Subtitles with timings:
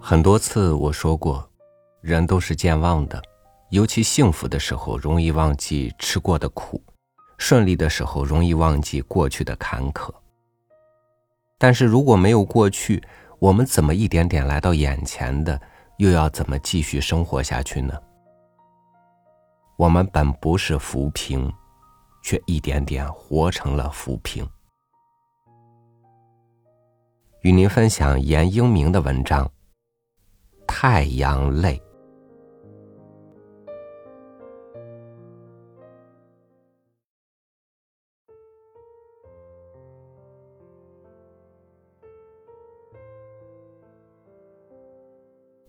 [0.00, 1.46] 很多次我说过，
[2.00, 3.22] 人都是健忘的，
[3.70, 6.80] 尤其幸福的时候容易忘记吃过的苦，
[7.36, 10.10] 顺利的时候容易忘记过去的坎坷。
[11.58, 13.02] 但是如果没有过去，
[13.38, 15.60] 我们怎么一点点来到眼前的，
[15.98, 17.94] 又要怎么继续生活下去呢？
[19.76, 21.52] 我们本不是浮萍，
[22.22, 24.48] 却一点点活成了浮萍。
[27.42, 29.48] 与您分享严英明的文章。
[30.68, 31.82] 太阳泪。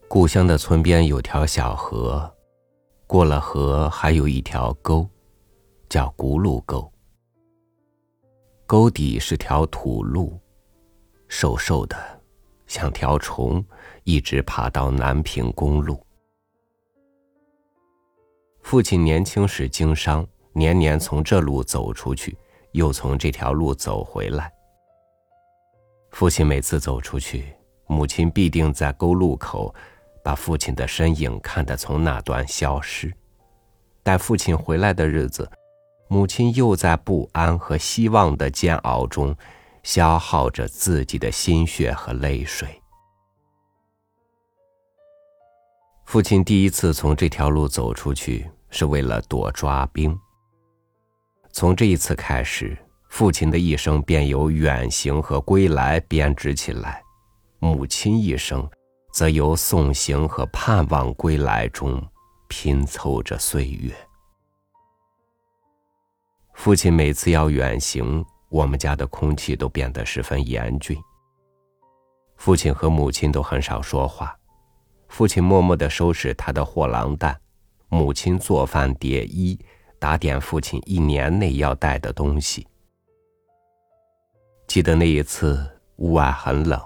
[0.07, 2.31] 故乡的村边有条小河，
[3.07, 5.07] 过了河还有一条沟，
[5.87, 6.91] 叫轱辘沟。
[8.67, 10.37] 沟底是条土路，
[11.27, 12.18] 瘦瘦的，
[12.69, 13.61] 像条虫。
[14.05, 16.03] 一直爬到南平公路。
[18.63, 22.35] 父亲年轻时经商，年年从这路走出去，
[22.71, 24.51] 又从这条路走回来。
[26.09, 27.53] 父亲每次走出去，
[27.85, 29.71] 母亲必定在沟路口，
[30.23, 33.13] 把父亲的身影看得从那端消失。
[34.01, 35.47] 待父亲回来的日子，
[36.07, 39.35] 母亲又在不安和希望的煎熬中，
[39.83, 42.67] 消耗着自己的心血和泪水。
[46.05, 50.17] 父亲第一次从这条路走出去，是为了躲抓兵。
[51.51, 52.77] 从这一次开始，
[53.09, 57.03] 父亲的一生便由远行和归来编织起来，
[57.59, 58.67] 母亲一生，
[59.13, 62.03] 则由送行和盼望归来中
[62.47, 63.93] 拼凑着岁月。
[66.53, 70.97] 父亲每次要远行，我们家的空气都变得十分严峻。
[72.35, 74.35] 父亲和母亲都很少说话。
[75.07, 77.35] 父亲默默地收拾他的货郎担，
[77.87, 79.59] 母亲做饭叠衣，
[79.97, 82.67] 打点父亲一年内要带的东西。
[84.67, 86.79] 记得那一次，屋外很冷，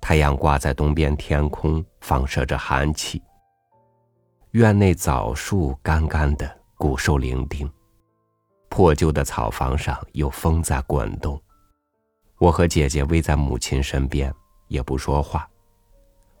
[0.00, 3.20] 太阳挂在东边天空，放射着寒气。
[4.52, 7.68] 院内枣树干干的，骨瘦伶仃，
[8.68, 11.40] 破旧的草房上有风在滚动。
[12.38, 14.32] 我和姐姐偎在母亲身边，
[14.68, 15.48] 也不说话。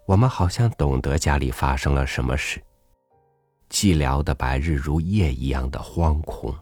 [0.06, 2.62] 我们好像懂得家里发生了什么事。
[3.68, 6.54] 寂寥的白日如夜一样的惶恐。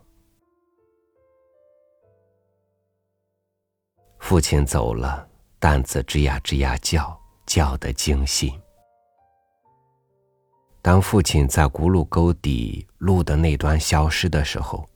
[4.18, 5.28] 父亲走了，
[5.60, 7.16] 担子吱呀吱呀叫，
[7.46, 8.52] 叫得惊心。
[10.82, 14.88] 当父亲在轱辘沟底路的那端消失的时候，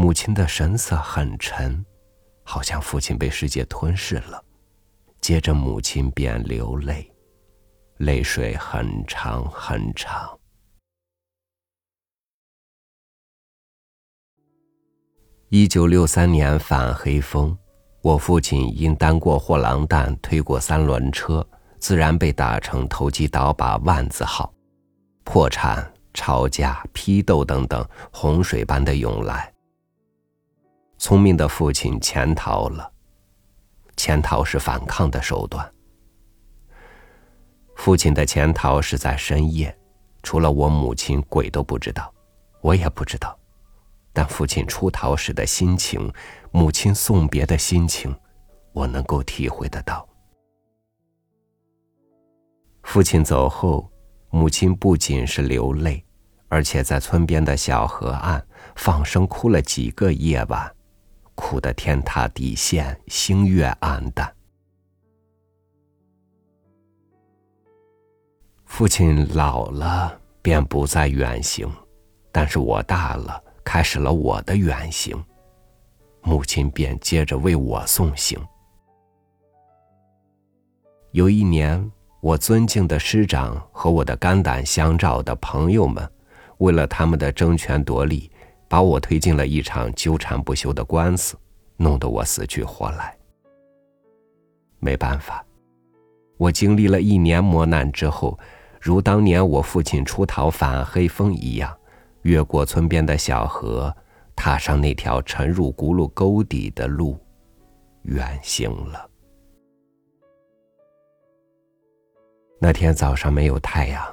[0.00, 1.84] 母亲的神色很沉，
[2.44, 4.40] 好像父亲被世界吞噬了。
[5.20, 7.12] 接着，母亲便流泪。
[7.96, 10.38] 泪水很长很长。
[15.48, 17.58] 一九六三年反黑风，
[18.00, 21.44] 我父亲因单过货郎担，推过三轮车，
[21.80, 24.54] 自然被打成投机倒把万字号，
[25.24, 29.52] 破产、抄家、批斗等等，洪水般的涌来。
[31.08, 32.92] 聪明的父亲潜逃了，
[33.96, 35.66] 潜逃是反抗的手段。
[37.76, 39.74] 父亲的潜逃是在深夜，
[40.22, 42.12] 除了我母亲，鬼都不知道，
[42.60, 43.34] 我也不知道。
[44.12, 46.12] 但父亲出逃时的心情，
[46.50, 48.14] 母亲送别的心情，
[48.74, 50.06] 我能够体会得到。
[52.82, 53.90] 父亲走后，
[54.28, 56.04] 母亲不仅是流泪，
[56.48, 60.70] 而且在村边的小河岸放声哭了几个夜晚，
[61.38, 64.30] 哭得天塌地陷，星月暗淡。
[68.64, 71.70] 父亲老了，便不再远行，
[72.32, 75.16] 但是我大了，开始了我的远行。
[76.22, 78.36] 母亲便接着为我送行。
[81.12, 81.88] 有一年，
[82.20, 86.10] 我尊敬的师长和我的肝胆相照的朋友们，
[86.58, 88.30] 为了他们的争权夺利，
[88.68, 91.36] 把我推进了一场纠缠不休的官司，
[91.76, 93.16] 弄得我死去活来。
[94.78, 95.44] 没办法，
[96.36, 98.38] 我经历了一年磨难之后。
[98.80, 101.76] 如当年我父亲出逃反黑风一样，
[102.22, 103.92] 越过村边的小河，
[104.36, 107.18] 踏上那条沉入轱辘沟底的路，
[108.02, 109.10] 远行了。
[112.60, 114.04] 那天早上没有太阳，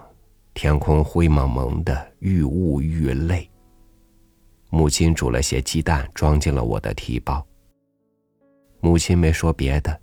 [0.55, 3.47] 天空灰蒙蒙的，愈雾愈累。
[4.75, 7.41] 母亲煮了些鸡蛋，装进了我的提包。
[8.81, 9.97] 母亲没说别的，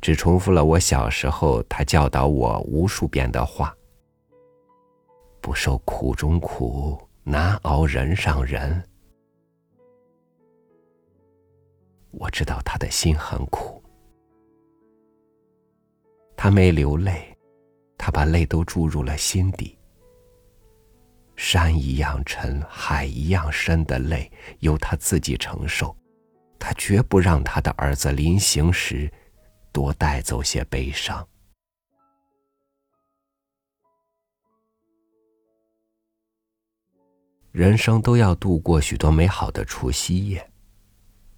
[0.00, 3.76] 只重复了我小时候他教导我无数遍的话
[5.42, 8.80] ：“不受苦中苦，难熬人上人。”
[12.12, 13.82] 我知道他的心很苦，
[16.36, 17.36] 他没流泪，
[17.98, 19.76] 他把泪都注入了心底。
[21.44, 24.30] 山一样沉，海一样深的泪，
[24.60, 25.94] 由他自己承受。
[26.56, 29.12] 他绝不让他的儿子临行时
[29.72, 31.26] 多带走些悲伤。
[37.50, 40.48] 人生都要度过许多美好的除夕夜。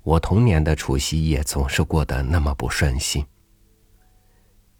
[0.03, 3.27] 我童年的除夕夜总是过得那么不顺心。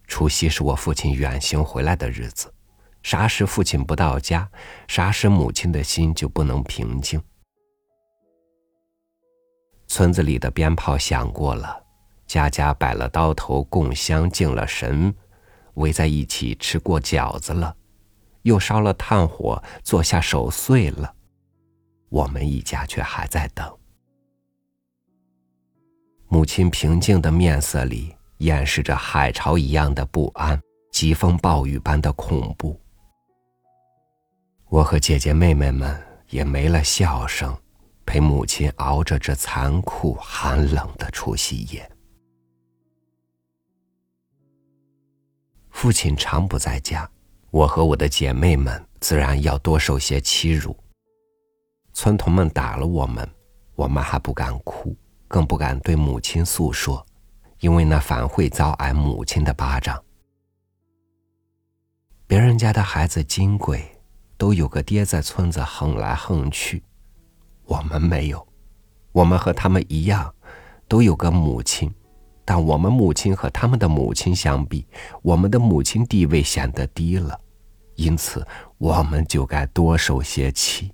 [0.05, 2.53] 除夕是我父亲远行回来的日子，
[3.05, 4.49] 啥时父亲不到家，
[4.87, 7.21] 啥时母亲的心就不能平静。
[9.85, 11.83] 村子里的鞭炮响过了，
[12.25, 15.13] 家家摆了刀头供香敬了神，
[15.75, 17.75] 围在一起吃过饺子了，
[18.41, 21.13] 又烧了炭火坐下守岁了，
[22.09, 23.71] 我们一家却还在等。
[26.27, 30.59] 母亲平静的面色里掩饰着海潮一样的不安，
[30.91, 32.81] 疾风暴雨般的恐怖。
[34.75, 35.97] 我和姐姐妹妹们
[36.31, 37.57] 也没了笑声，
[38.05, 41.89] 陪母亲熬着这残酷寒冷的除夕夜。
[45.69, 47.09] 父亲常不在家，
[47.51, 50.75] 我和我的姐妹们自然要多受些欺辱。
[51.93, 53.25] 村童们打了我们，
[53.75, 54.93] 我们还不敢哭。
[55.29, 57.05] 更不敢对母亲诉说，
[57.59, 60.03] 因为那反会遭挨母亲的巴掌。
[62.27, 63.94] 别人家的孩子金贵，
[64.37, 66.83] 都有个爹在村子横来横去，
[67.65, 68.47] 我们没有。
[69.11, 70.33] 我们和他们一样，
[70.87, 71.93] 都有个母亲，
[72.43, 74.85] 但我们母亲和他们的母亲相比，
[75.21, 77.39] 我们的母亲地位显得低了，
[77.95, 78.45] 因此
[78.77, 80.91] 我们就该多受些气。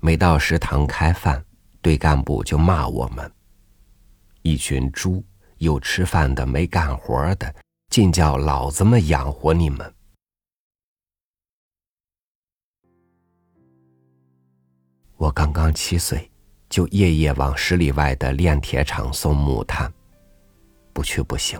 [0.00, 1.44] 每到食堂开饭。
[1.84, 3.30] 队干部就骂我们
[4.40, 5.22] ：“一群猪，
[5.58, 7.54] 有吃饭的没干活的，
[7.90, 9.94] 尽叫老子们养活你们。”
[15.24, 16.30] 我刚刚七岁，
[16.68, 19.90] 就夜夜往十里外的炼铁厂送木炭，
[20.92, 21.58] 不去不行。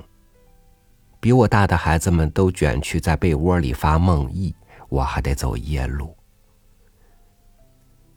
[1.19, 4.55] 比我大的孩子们都卷去在被窝里发梦呓，
[4.90, 6.14] 我还得走夜路。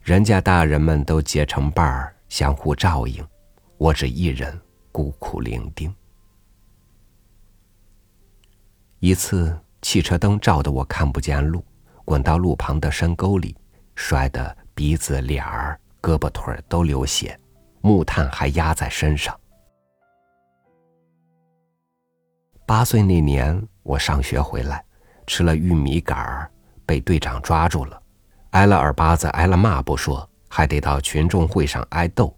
[0.01, 3.25] 人家大人们都结成伴儿，相互照应，
[3.77, 4.59] 我只一人
[4.91, 5.89] 孤苦伶仃。
[8.99, 11.63] 一次，汽车灯照得我看不见路，
[12.03, 13.55] 滚到路旁的深沟里，
[13.95, 17.35] 摔得鼻子、脸儿、胳膊、腿儿都流血，
[17.81, 19.35] 木炭还压在身上。
[22.63, 24.85] 八岁那年，我上学回来，
[25.25, 26.51] 吃了玉米杆儿，
[26.85, 27.99] 被队长抓住了。
[28.51, 32.31] 挨了耳巴子，挨了骂不说，还得到群众会上挨斗。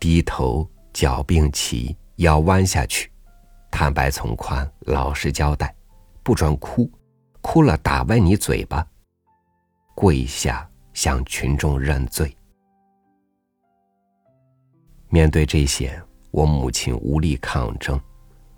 [0.00, 3.12] 低头，脚并齐，腰弯下去，
[3.70, 5.72] 坦白从宽，老实交代，
[6.24, 6.90] 不准哭，
[7.42, 8.84] 哭了打歪你嘴巴。
[9.94, 12.34] 跪下向群众认罪。
[15.10, 18.00] 面对这些，我母亲无力抗争，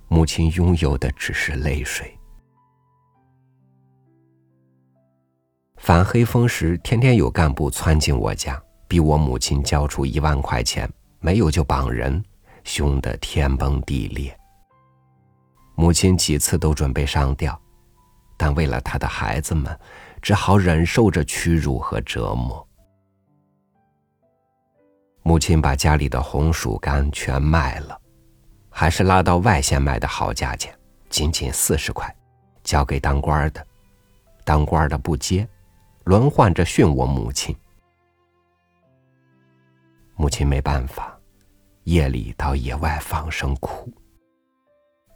[0.06, 2.16] 母亲拥有的只是泪水。
[5.78, 12.24] 反黑风时，天天有干部窜进我家，逼我母亲交出一万块钱，没有就绑人，
[12.62, 14.32] 凶得天崩地裂。
[15.74, 17.60] 母亲几次都准备上吊，
[18.36, 19.76] 但为了她的孩子们，
[20.20, 22.66] 只好忍受着屈辱和折磨。
[25.22, 28.00] 母亲把家里的红薯干全卖了，
[28.70, 30.74] 还是拉到外县卖的好价钱，
[31.10, 32.14] 仅仅四十块，
[32.62, 33.66] 交给当官的，
[34.44, 35.46] 当官的不接。
[36.04, 37.54] 轮换着训我母亲，
[40.16, 41.14] 母亲没办法，
[41.84, 43.92] 夜里到野外放声哭。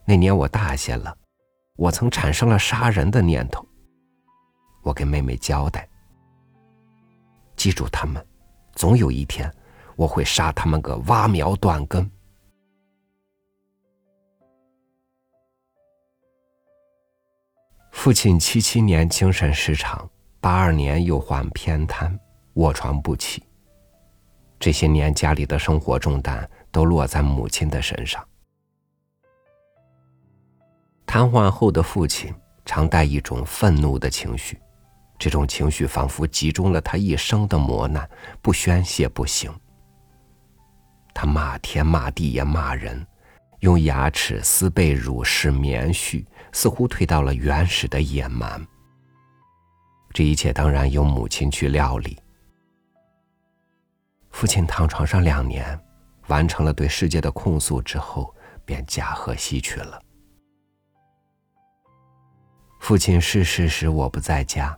[0.05, 1.17] 那年我大些了，
[1.77, 3.67] 我曾产生了杀人的念头。
[4.83, 5.89] 我给妹妹交代
[7.57, 8.25] ：“记住他们，
[8.75, 9.51] 总有一天
[9.97, 12.11] 我会杀他们个挖苗断根。”
[17.91, 20.09] 父亲七七年精神失常。
[20.41, 22.19] 八二年又患偏瘫，
[22.55, 23.45] 卧床不起。
[24.59, 28.27] 这些年家里的生活重担都落在母亲的身上。
[31.07, 32.35] 瘫痪后的父亲
[32.65, 34.61] 常带一种愤怒的情绪，
[35.23, 38.11] 这种情绪仿佛集中了他一生的磨难，
[38.41, 39.55] 不宣泄不行。
[41.15, 43.07] 他骂天骂地也骂人，
[43.61, 48.67] 用牙齿撕被褥、使棉絮，似乎退到了原始的野蛮。
[50.13, 52.19] 这一切当然由母亲去料理。
[54.33, 55.79] 父亲躺床上两年，
[56.27, 60.03] 完成了对世界的控诉之后，便驾鹤西去了。
[62.81, 64.77] 父亲逝世时，我不在家，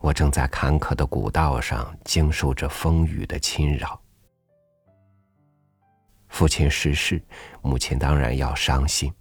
[0.00, 4.00] 我正在坎坷的古道上经受着风雨的侵扰。
[6.28, 7.20] 父亲逝世，
[7.62, 9.12] 母亲当然要伤心。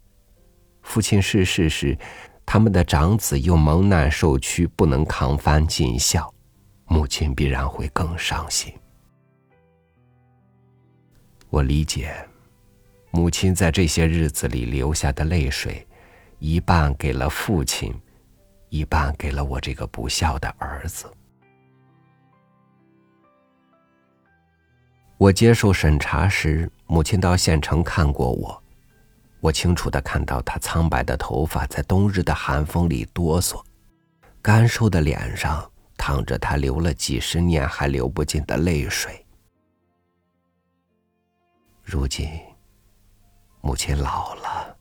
[0.84, 1.98] 父亲逝世时，
[2.46, 6.32] 他们的长子又蒙难受屈，不能扛帆尽孝，
[6.86, 8.74] 母亲必然会更伤心。
[11.50, 12.14] 我理解，
[13.10, 15.86] 母亲在这些日子里流下的泪水，
[16.40, 17.94] 一半给了父亲。
[18.70, 21.12] 一半给了我这个不孝的儿子。
[25.18, 28.64] 我接受审查时，母亲到县城看过我，
[29.40, 33.64] 我清楚的看到她苍白的头发在冬日的寒风里哆嗦，
[34.42, 39.26] 干瘦的脸上淌着她流了几十年还流不尽的泪水。
[41.82, 42.30] 如今，
[43.62, 44.78] 母亲老了，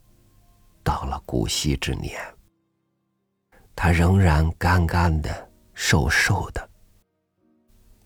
[0.85, 2.21] 到了古稀之年。
[3.77, 6.69] 他仍然干干的、瘦瘦的。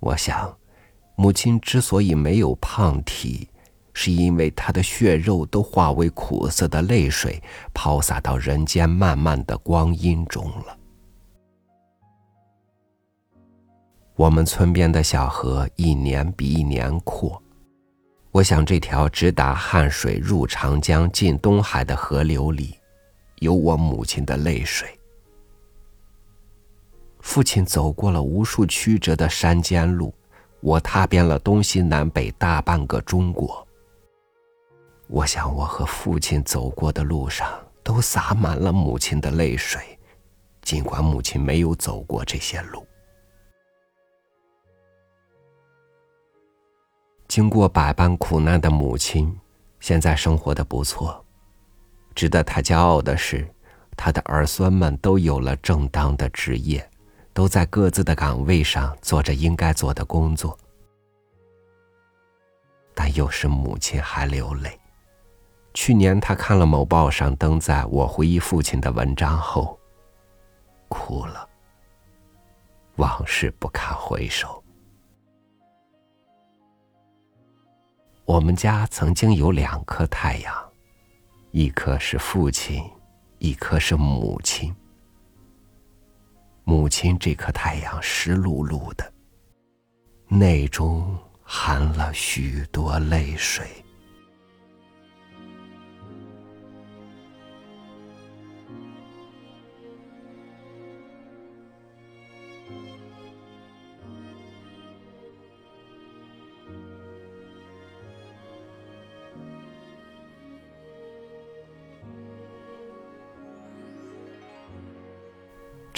[0.00, 0.54] 我想，
[1.16, 3.48] 母亲之所以没有胖体，
[3.92, 7.40] 是因为她的血肉都化为苦涩的泪水，
[7.72, 10.76] 抛洒到人间漫漫的光阴中了。
[14.16, 17.42] 我们村边的小河一年比一年阔，
[18.32, 22.74] 我想这条直达汉水、入长江、进东海的河流里，
[23.36, 24.99] 有我母亲的泪水。
[27.20, 30.12] 父亲走过了无数曲折的山间路，
[30.60, 33.66] 我踏遍了东西南北大半个中国。
[35.06, 37.48] 我想，我和父亲走过的路上
[37.82, 39.98] 都洒满了母亲的泪水，
[40.62, 42.86] 尽管母亲没有走过这些路。
[47.28, 49.38] 经过百般苦难的母亲，
[49.78, 51.24] 现在生活的不错。
[52.12, 53.48] 值得他骄傲的是，
[53.96, 56.89] 他的儿孙们都有了正当的职业。
[57.40, 60.58] 都在各自的岗位上做着应该做的工作，
[62.94, 64.78] 但又是母亲还流泪。
[65.72, 69.80] 去年他看了某报上登载我回忆父亲的文章后，
[70.90, 71.48] 哭了。
[72.96, 74.62] 往事不堪回首。
[78.26, 80.54] 我们家曾经有两颗太阳，
[81.52, 82.84] 一颗是父亲，
[83.38, 84.76] 一颗是母亲。
[86.70, 89.12] 母亲这颗太阳湿漉漉的，
[90.28, 93.66] 内中含了许多泪水。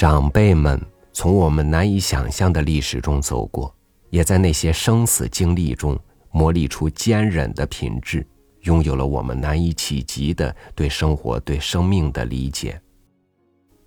[0.02, 3.72] 长辈们从我们难以想象的历史中走过，
[4.10, 5.96] 也在那些生死经历中
[6.32, 8.26] 磨砺出坚韧的品质，
[8.62, 12.82] 拥有了我们难以企及的对生活、对生命的理解。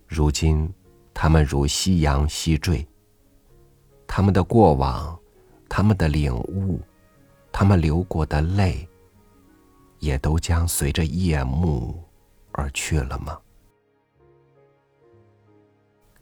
[0.07, 0.73] 如今，
[1.13, 2.87] 他们如夕阳西坠，
[4.07, 5.19] 他们的过往，
[5.67, 6.79] 他们的领悟，
[7.51, 8.87] 他们流过的泪，
[9.99, 12.01] 也都将随着夜幕
[12.53, 13.37] 而去了吗？